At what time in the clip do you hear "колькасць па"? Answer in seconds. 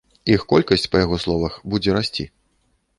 0.53-1.03